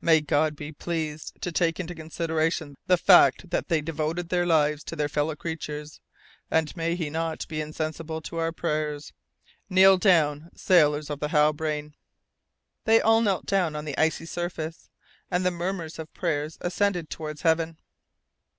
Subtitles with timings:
[0.00, 4.82] May God be pleased to take into consideration the fact that they devoted their lives
[4.84, 6.00] to their fellow creatures,
[6.50, 9.12] and may He not be insensible to our prayers!
[9.68, 11.92] Kneel down, sailors of the Halbrane!"
[12.84, 14.88] They all knelt down on the icy surface,
[15.30, 17.76] and the murmurs of prayer ascended towards heaven.